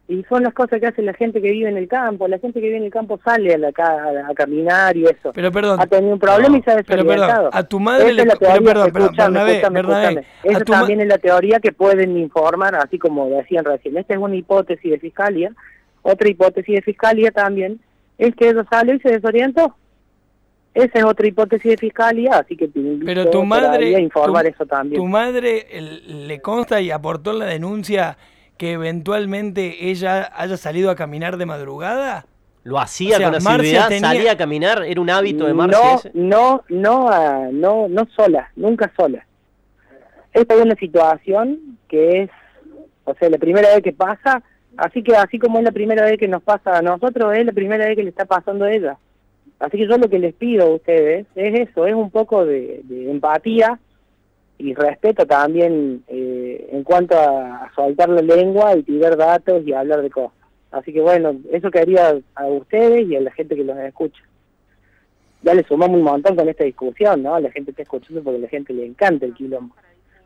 Y 0.08 0.24
son 0.28 0.44
las 0.44 0.54
cosas 0.54 0.82
que 0.82 0.88
hace 0.88 1.02
la 1.02 1.14
gente 1.14 1.42
que 1.42 1.50
vive 1.52 1.70
en 1.70 1.78
el 1.78 1.88
campo. 1.88 2.28
La 2.28 2.38
gente 2.38 2.60
que 2.60 2.66
vive 2.66 2.78
en 2.78 2.84
el 2.84 2.92
campo 2.92 3.18
sale 3.24 3.54
a, 3.54 3.58
la, 3.58 3.72
ca- 3.72 3.86
a, 4.28 4.30
a 4.32 4.34
caminar 4.34 4.96
y 4.98 5.06
eso. 5.06 5.32
Pero 5.34 5.52
perdón, 5.54 5.80
ha 5.80 5.88
tenido 5.88 6.14
un 6.14 6.20
problema 6.20 6.58
y 6.58 6.62
se 6.62 6.72
ha 6.72 6.76
desorientado. 6.76 7.50
a 7.54 7.64
tu 7.64 7.80
madre 7.80 8.08
Esa 8.08 8.14
le- 8.14 8.22
es 8.24 8.28
la 8.28 8.36
pero 8.36 8.52
teoría, 8.52 8.68
perdón, 8.74 8.92
perdón, 8.92 9.04
escúchame, 9.08 9.30
Bernabé, 9.34 9.52
escúchame, 9.54 9.76
Bernabé, 9.82 10.04
escúchame. 10.08 10.28
a 10.44 10.52
Esa 10.52 10.66
tu 10.66 10.72
ma- 10.74 10.80
también 10.80 11.02
es 11.02 11.08
la 11.08 11.18
teoría 11.18 11.60
que 11.62 11.72
pueden 11.72 12.18
informar, 12.18 12.76
así 12.76 13.00
como 13.00 13.30
decían 13.30 13.64
recién. 13.64 13.96
Esta 13.98 14.14
es 14.14 14.20
una 14.20 14.36
hipótesis 14.36 14.92
de 14.92 15.00
fiscalía. 15.00 15.52
Otra 16.02 16.30
hipótesis 16.30 16.76
de 16.76 16.82
fiscalía 16.82 17.32
también 17.32 17.80
es 18.18 18.36
que 18.36 18.50
ella 18.50 18.66
salió 18.70 18.96
y 18.96 19.00
se 19.00 19.12
desorientó. 19.12 19.76
Esa 20.74 21.00
es 21.00 21.04
otra 21.04 21.28
hipótesis 21.28 21.72
de 21.72 21.78
fiscalía, 21.78 22.32
así 22.40 22.56
que 22.56 22.70
Pero 23.06 23.30
tu 23.30 23.44
madre, 23.44 23.96
a 23.96 24.00
informar 24.00 24.44
tu, 24.46 24.50
eso 24.52 24.66
también. 24.66 25.02
tu 25.02 25.08
madre 25.08 25.68
le 26.08 26.42
consta 26.42 26.80
y 26.80 26.92
aportó 26.92 27.34
la 27.34 27.46
denuncia 27.46 28.18
que 28.58 28.74
eventualmente 28.74 29.90
ella 29.90 30.32
haya 30.36 30.56
salido 30.56 30.90
a 30.90 30.96
caminar 30.96 31.36
de 31.38 31.46
madrugada. 31.46 32.26
Lo 32.64 32.80
hacía 32.80 33.16
O 33.16 33.18
sea, 33.18 33.28
con 33.32 33.36
asiduidad, 33.38 33.88
tenía- 33.90 34.08
salía 34.08 34.32
a 34.34 34.38
caminar, 34.38 34.84
era 34.84 35.02
un 35.02 35.10
hábito 35.10 35.46
de 35.48 35.54
Marcia 35.54 35.80
no, 35.82 35.96
ese. 35.98 36.12
no, 36.14 36.64
no, 36.70 37.10
ah, 37.10 37.50
no, 37.52 37.88
no 37.90 38.08
sola, 38.16 38.52
nunca 38.56 38.92
sola. 38.96 39.26
Esta 40.32 40.54
es 40.54 40.62
una 40.62 40.76
situación 40.76 41.78
que 41.90 42.22
es, 42.24 42.30
o 43.04 43.14
sea, 43.16 43.30
la 43.30 43.40
primera 43.40 43.68
vez 43.74 43.82
que 43.84 43.92
pasa, 43.92 44.44
así 44.78 45.04
que 45.04 45.16
así 45.16 45.40
como 45.40 45.58
es 45.58 45.66
la 45.66 45.72
primera 45.72 46.04
vez 46.06 46.18
que 46.20 46.28
nos 46.28 46.44
pasa 46.44 46.78
a 46.78 46.82
nosotros, 46.84 47.34
es 47.36 47.46
la 47.46 47.52
primera 47.52 47.86
vez 47.88 47.96
que 47.98 48.04
le 48.04 48.10
está 48.10 48.26
pasando 48.26 48.66
a 48.66 48.72
ella. 48.72 48.98
Así 49.62 49.78
que 49.78 49.88
yo 49.88 49.98
lo 49.98 50.10
que 50.10 50.18
les 50.20 50.34
pido 50.34 50.64
a 50.66 50.76
ustedes 50.76 51.28
es 51.36 51.70
eso, 51.70 51.86
es 51.86 51.94
un 51.94 52.10
poco 52.10 52.46
de, 52.46 52.82
de 52.84 53.12
empatía 53.12 53.80
y 54.58 54.74
respeto 54.74 55.26
también 55.28 56.04
eh, 56.08 56.68
en 56.72 56.84
cuanto 56.84 57.16
a, 57.18 57.72
soltar 57.76 58.10
la 58.10 58.22
lengua 58.22 58.76
y 58.76 58.84
tirar 58.84 59.16
datos 59.16 59.64
y 59.66 59.72
hablar 59.74 60.02
de 60.02 60.10
cosas. 60.10 60.38
Así 60.72 60.92
que 60.92 61.02
bueno, 61.02 61.36
eso 61.52 61.70
quería 61.70 62.18
a 62.34 62.48
ustedes 62.48 63.08
y 63.08 63.16
a 63.16 63.22
la 63.22 63.32
gente 63.32 63.56
que 63.56 63.64
los 63.64 63.78
escucha 63.78 64.22
ya 65.44 65.54
le 65.54 65.64
sumamos 65.64 65.98
un 65.98 66.04
montón 66.04 66.36
con 66.36 66.48
esta 66.50 66.64
discusión, 66.64 67.24
¿no? 67.24 67.40
La 67.40 67.52
gente 67.52 67.72
está 67.72 67.84
escuchando 67.84 68.22
porque 68.24 68.38
a 68.38 68.42
la 68.42 68.48
gente 68.48 68.74
le 68.74 68.86
encanta 68.86 69.26
el 69.26 69.34
quilombo. 69.34 69.76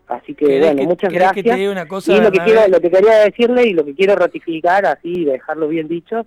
Así 0.08 0.34
que 0.36 0.46
¿Querés 0.46 0.66
bueno, 0.66 0.82
que- 0.82 0.88
muchas 0.88 1.10
que 1.10 1.16
gracias. 1.16 1.46
te 1.46 1.56
diga 1.56 1.72
una 1.72 1.88
cosa, 1.88 2.14
y 2.14 2.22
lo 2.22 2.32
que 2.32 2.40
quiero, 2.40 2.68
lo 2.68 2.80
que 2.80 2.92
quería 2.92 3.18
decirle 3.20 3.68
y 3.68 3.74
lo 3.74 3.86
que 3.86 3.96
quiero 3.96 4.16
ratificar 4.16 4.86
así 4.86 5.26
dejarlo 5.26 5.68
bien 5.68 5.88
dicho 5.88 6.26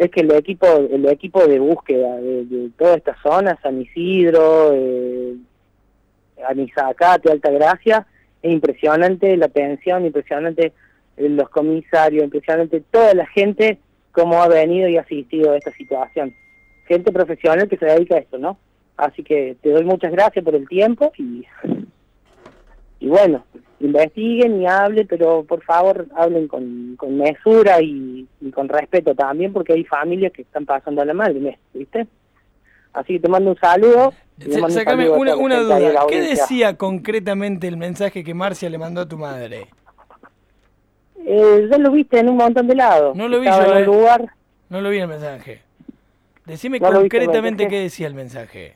es 0.00 0.10
que 0.10 0.20
el 0.20 0.32
equipo, 0.32 0.66
el 0.66 1.06
equipo 1.10 1.46
de 1.46 1.58
búsqueda 1.58 2.16
de, 2.16 2.46
de 2.46 2.70
toda 2.78 2.94
esta 2.94 3.14
zona, 3.22 3.58
San 3.62 3.82
Isidro, 3.82 4.72
eh, 4.72 5.36
Anizacate, 6.48 7.30
Altagracia, 7.30 8.06
es 8.40 8.50
impresionante 8.50 9.36
la 9.36 9.44
atención, 9.44 10.06
impresionante 10.06 10.72
los 11.18 11.50
comisarios, 11.50 12.24
impresionante 12.24 12.82
toda 12.90 13.12
la 13.12 13.26
gente 13.26 13.78
cómo 14.12 14.42
ha 14.42 14.48
venido 14.48 14.88
y 14.88 14.96
asistido 14.96 15.52
a 15.52 15.58
esta 15.58 15.72
situación. 15.72 16.34
Gente 16.88 17.12
profesional 17.12 17.68
que 17.68 17.76
se 17.76 17.84
dedica 17.84 18.14
a 18.14 18.20
esto, 18.20 18.38
¿no? 18.38 18.56
Así 18.96 19.22
que 19.22 19.58
te 19.60 19.68
doy 19.68 19.84
muchas 19.84 20.12
gracias 20.12 20.42
por 20.42 20.54
el 20.54 20.66
tiempo 20.66 21.12
y, 21.18 21.44
y 23.00 23.08
bueno, 23.08 23.44
investiguen 23.80 24.60
y 24.62 24.66
hablen, 24.66 25.06
pero 25.08 25.42
por 25.44 25.62
favor 25.64 26.06
hablen 26.14 26.46
con, 26.48 26.94
con 26.96 27.16
mesura 27.16 27.80
y, 27.82 28.26
y 28.40 28.50
con 28.50 28.68
respeto 28.68 29.14
también, 29.14 29.52
porque 29.52 29.72
hay 29.72 29.84
familias 29.84 30.32
que 30.32 30.42
están 30.42 30.66
pasando 30.66 31.02
a 31.02 31.04
la 31.06 31.14
madre, 31.14 31.58
¿viste? 31.74 32.06
Así 32.92 33.14
que 33.14 33.20
te 33.20 33.28
mando 33.28 33.50
un 33.50 33.56
saludo. 33.58 34.12
mando 34.38 34.66
un 34.66 34.70
Sácame 34.70 35.04
saludo 35.04 35.18
una, 35.20 35.36
una 35.36 35.60
duda. 35.60 36.06
¿Qué 36.08 36.20
decía 36.20 36.76
concretamente 36.76 37.68
el 37.68 37.76
mensaje 37.76 38.22
que 38.22 38.34
Marcia 38.34 38.68
le 38.68 38.78
mandó 38.78 39.00
a 39.00 39.08
tu 39.08 39.16
madre? 39.16 39.68
Eh, 41.24 41.68
ya 41.70 41.78
lo 41.78 41.92
viste 41.92 42.18
en 42.18 42.28
un 42.30 42.36
montón 42.36 42.66
de 42.66 42.74
lados. 42.74 43.16
No 43.16 43.28
lo 43.28 43.40
vi 43.40 43.46
yo, 43.46 43.62
en 43.62 43.70
un 43.70 43.76
eh. 43.76 43.84
lugar, 43.86 44.26
No 44.68 44.80
lo 44.80 44.90
vi 44.90 44.98
el 44.98 45.08
mensaje. 45.08 45.62
Decime 46.46 46.80
No 46.80 46.90
concretamente 46.92 47.64
mensaje. 47.64 47.68
qué 47.68 47.80
decía 47.82 48.06
el 48.08 48.14
mensaje. 48.14 48.74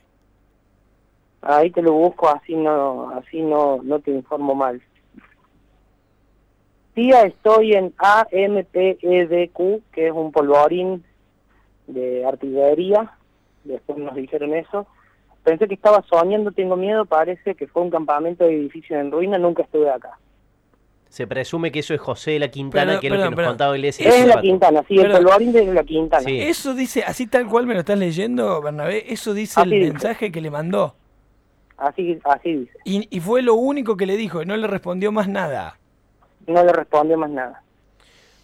Ahí 1.45 1.71
te 1.71 1.81
lo 1.81 1.93
busco, 1.93 2.27
así 2.27 2.55
no, 2.55 3.09
así 3.11 3.41
no, 3.41 3.79
no 3.83 3.99
te 3.99 4.11
informo 4.11 4.53
mal. 4.55 4.81
Tía, 6.93 7.23
estoy 7.23 7.73
en 7.73 7.93
AMPEDQ, 7.97 9.81
que 9.91 10.07
es 10.07 10.13
un 10.13 10.31
polvorín 10.31 11.03
de 11.87 12.25
artillería. 12.25 13.11
Después 13.65 13.97
nos 13.99 14.15
dijeron 14.15 14.53
eso. 14.53 14.87
Pensé 15.43 15.67
que 15.67 15.73
estaba 15.75 16.03
soñando, 16.09 16.51
tengo 16.51 16.75
miedo, 16.77 17.05
parece 17.05 17.55
que 17.55 17.67
fue 17.67 17.81
un 17.83 17.89
campamento 17.91 18.45
de 18.45 18.55
edificios 18.55 18.99
en 18.99 19.11
ruina, 19.11 19.37
nunca 19.37 19.63
estuve 19.63 19.89
acá. 19.89 20.17
Se 21.09 21.27
presume 21.27 21.71
que 21.71 21.79
eso 21.79 21.93
es 21.93 22.01
José 22.01 22.31
de 22.31 22.39
la 22.39 22.47
Quintana, 22.49 22.93
Pero, 22.93 22.99
que 23.01 23.07
es 23.07 23.11
lo 23.11 23.17
perdón, 23.17 23.25
que 23.25 23.29
nos 23.31 23.35
perdón. 23.37 23.51
contaba 23.51 23.77
Iglesias. 23.77 24.15
Es 24.15 24.27
la. 24.27 24.41
Quintana, 24.41 24.83
sí, 24.87 24.95
Perdón. 24.95 25.11
el 25.17 25.23
polvorín 25.23 25.51
de 25.53 25.73
la 25.73 25.83
Quintana. 25.83 26.23
Sí. 26.23 26.39
Eso 26.41 26.73
dice, 26.73 27.03
así 27.03 27.27
tal 27.27 27.47
cual 27.47 27.67
me 27.67 27.73
lo 27.73 27.81
estás 27.81 27.99
leyendo, 27.99 28.61
Bernabé, 28.61 29.11
eso 29.13 29.33
dice 29.33 29.61
Así 29.61 29.69
el 29.73 29.79
dice. 29.79 29.91
mensaje 29.93 30.31
que 30.31 30.41
le 30.41 30.49
mandó. 30.49 30.95
Así, 31.77 32.19
así 32.23 32.53
dice. 32.53 32.77
Y, 32.85 33.07
y 33.09 33.19
fue 33.19 33.41
lo 33.41 33.55
único 33.55 33.97
que 33.97 34.05
le 34.05 34.15
dijo, 34.17 34.41
y 34.41 34.45
no 34.45 34.55
le 34.55 34.67
respondió 34.67 35.11
más 35.11 35.27
nada. 35.27 35.77
No 36.47 36.63
le 36.63 36.71
respondió 36.71 37.17
más 37.17 37.29
nada. 37.29 37.61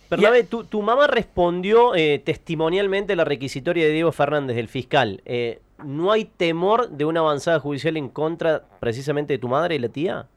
Bernabé, 0.09 0.43
tu, 0.43 0.65
tu 0.65 0.81
mamá 0.81 1.07
respondió 1.07 1.95
eh, 1.95 2.19
testimonialmente 2.19 3.13
a 3.13 3.15
la 3.15 3.23
requisitoria 3.23 3.85
de 3.85 3.93
Diego 3.93 4.11
Fernández, 4.11 4.57
del 4.57 4.67
fiscal. 4.67 5.21
Eh, 5.23 5.61
¿No 5.85 6.11
hay 6.11 6.25
temor 6.25 6.89
de 6.89 7.05
una 7.05 7.21
avanzada 7.21 7.59
judicial 7.61 7.95
en 7.95 8.09
contra 8.09 8.63
precisamente 8.81 9.33
de 9.33 9.39
tu 9.39 9.47
madre 9.47 9.75
y 9.75 9.79
la 9.79 9.87
tía? 9.87 10.27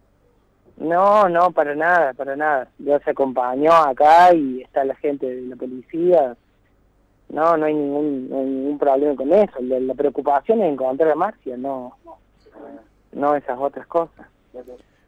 No, 0.76 1.28
no, 1.28 1.50
para 1.50 1.74
nada, 1.74 2.12
para 2.12 2.36
nada. 2.36 2.68
Ya 2.78 3.00
se 3.00 3.10
acompañó 3.10 3.72
acá 3.72 4.32
y 4.32 4.62
está 4.62 4.84
la 4.84 4.94
gente 4.94 5.26
de 5.26 5.42
la 5.42 5.56
policía. 5.56 6.36
No, 7.30 7.56
no 7.56 7.66
hay 7.66 7.74
ningún, 7.74 8.28
no 8.28 8.38
hay 8.38 8.44
ningún 8.44 8.78
problema 8.78 9.16
con 9.16 9.32
eso. 9.32 9.58
La, 9.60 9.80
la 9.80 9.94
preocupación 9.94 10.62
es 10.62 10.72
encontrar 10.72 11.10
a 11.10 11.16
Marcia, 11.16 11.56
no, 11.56 11.96
no 13.12 13.34
esas 13.36 13.58
otras 13.58 13.86
cosas. 13.86 14.26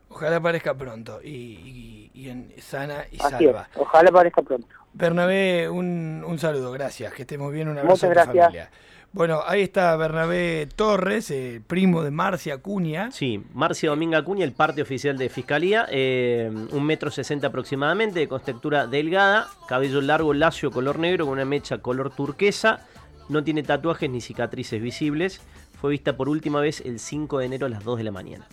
Ojalá 0.09 0.37
aparezca 0.37 0.75
pronto 0.75 1.21
y, 1.23 1.29
y- 1.29 2.11
y 2.15 2.31
en 2.31 2.53
sana 2.59 3.05
y 3.13 3.17
Así 3.21 3.27
es. 3.45 3.51
salva. 3.51 3.69
Ojalá 3.77 4.09
aparezca 4.09 4.41
pronto. 4.43 4.69
Bernabé, 4.95 5.69
un, 5.69 6.25
un 6.27 6.39
saludo, 6.39 6.73
gracias, 6.73 7.13
que 7.13 7.23
estemos 7.23 7.53
bien, 7.53 7.69
un 7.69 7.77
abrazo 7.79 8.07
Muchas 8.07 8.07
a 8.07 8.09
tu 8.09 8.15
gracias. 8.33 8.45
familia. 8.47 8.71
Bueno, 9.13 9.41
ahí 9.47 9.63
está 9.63 9.95
Bernabé 9.97 10.69
Torres, 10.75 11.31
eh, 11.31 11.61
primo 11.67 12.03
de 12.03 12.11
Marcia 12.11 12.55
Acuña. 12.55 13.11
Sí, 13.13 13.43
Marcia 13.55 13.91
Dominga 13.91 14.19
Acuña, 14.19 14.45
el 14.45 14.53
parte 14.53 14.83
oficial 14.83 15.17
de 15.19 15.29
Fiscalía, 15.29 15.87
eh, 15.91 16.51
un 16.73 16.85
metro 16.85 17.11
sesenta 17.11 17.49
aproximadamente, 17.49 18.19
de 18.21 18.29
contextura 18.29 18.87
delgada, 18.87 19.49
cabello 19.69 20.01
largo, 20.01 20.33
lacio, 20.35 20.71
color 20.71 20.99
negro, 20.99 21.25
con 21.27 21.33
una 21.35 21.45
mecha 21.45 21.79
color 21.79 22.11
turquesa, 22.15 22.87
no 23.29 23.43
tiene 23.43 23.63
tatuajes 23.63 24.09
ni 24.11 24.21
cicatrices 24.21 24.81
visibles, 24.83 25.41
fue 25.81 25.91
vista 25.91 26.17
por 26.17 26.29
última 26.29 26.61
vez 26.61 26.81
el 26.85 26.99
5 26.99 27.39
de 27.39 27.47
enero 27.47 27.67
a 27.67 27.69
las 27.69 27.85
2 27.85 27.99
de 27.99 28.05
la 28.05 28.13
mañana. 28.13 28.47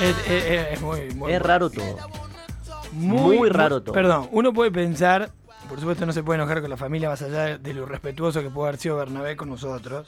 Es, 0.00 0.16
es- 0.30 0.66
es- 0.72 0.80
muy, 0.80 1.10
muy- 1.14 1.32
Es 1.32 1.42
raro 1.42 1.70
todo. 1.70 1.96
muy 2.92 3.48
raro 3.48 3.82
todo. 3.82 3.92
Perdón, 3.94 4.28
uno 4.32 4.52
puede 4.52 4.70
pensar, 4.70 5.30
por 5.68 5.78
supuesto 5.80 6.06
no 6.06 6.12
se 6.12 6.22
puede 6.22 6.38
enojar 6.38 6.60
con 6.60 6.70
la 6.70 6.76
familia 6.76 7.08
más 7.08 7.20
allá 7.22 7.58
de 7.58 7.74
lo 7.74 7.84
respetuoso 7.86 8.40
que 8.42 8.50
puede 8.50 8.68
haber 8.68 8.80
sido 8.80 8.96
Bernabé 8.96 9.36
con 9.36 9.48
nosotros. 9.50 10.06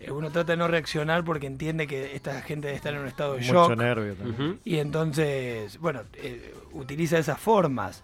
Eh, 0.00 0.10
Uno 0.10 0.30
trata 0.32 0.52
de 0.52 0.56
no 0.56 0.66
reaccionar 0.66 1.24
porque 1.24 1.46
entiende 1.46 1.86
que 1.86 2.16
esta 2.16 2.40
gente 2.42 2.66
debe 2.68 2.76
estar 2.76 2.92
en 2.94 3.00
un 3.00 3.06
estado 3.06 3.34
de 3.34 3.40
Mucho 3.40 3.52
shock. 3.68 3.76
nervio 3.78 4.14
también. 4.16 4.58
Y 4.64 4.78
entonces, 4.78 5.78
bueno, 5.78 6.00
eh, 6.14 6.54
utiliza 6.72 7.18
esas 7.18 7.38
formas. 7.38 8.02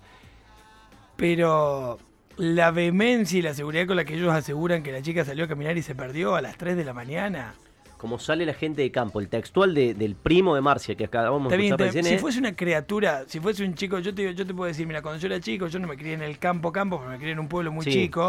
pero 1.16 1.98
la 2.38 2.70
vehemencia 2.70 3.38
y 3.38 3.42
la 3.42 3.54
seguridad 3.54 3.86
con 3.86 3.96
la 3.96 4.04
que 4.04 4.14
ellos 4.14 4.32
aseguran 4.32 4.82
que 4.82 4.92
la 4.92 5.02
chica 5.02 5.24
salió 5.24 5.44
a 5.44 5.48
caminar 5.48 5.76
y 5.76 5.82
se 5.82 5.94
perdió 5.94 6.34
a 6.34 6.40
las 6.40 6.56
3 6.56 6.76
de 6.76 6.84
la 6.84 6.92
mañana. 6.94 7.54
Como 7.96 8.20
sale 8.20 8.46
la 8.46 8.54
gente 8.54 8.80
de 8.82 8.92
campo, 8.92 9.18
el 9.18 9.28
textual 9.28 9.74
de- 9.74 9.92
del 9.92 10.14
primo 10.14 10.54
de 10.54 10.60
Marcia 10.60 10.94
que 10.94 11.04
acabamos 11.06 11.50
de 11.50 11.56
escuchar 11.56 11.80
recién 11.80 12.04
si 12.04 12.14
es- 12.14 12.20
fuese 12.20 12.38
una 12.38 12.54
criatura, 12.54 13.24
si 13.26 13.40
fuese 13.40 13.64
un 13.64 13.74
chico, 13.74 13.98
yo 13.98 14.14
te, 14.14 14.32
yo 14.36 14.46
te 14.46 14.54
puedo 14.54 14.68
decir, 14.68 14.86
mira, 14.86 15.02
cuando 15.02 15.20
yo 15.20 15.26
era 15.26 15.40
chico, 15.40 15.66
yo 15.66 15.80
no 15.80 15.88
me 15.88 15.96
crié 15.96 16.12
en 16.14 16.22
el 16.22 16.38
campo 16.38 16.70
campo, 16.70 16.98
pero 17.00 17.10
me 17.10 17.18
crié 17.18 17.32
en 17.32 17.40
un 17.40 17.48
pueblo 17.48 17.72
muy 17.72 17.84
Sí. 17.84 17.90
chico. 17.90 18.22